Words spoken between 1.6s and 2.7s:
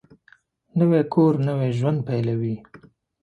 ژوند پېلوي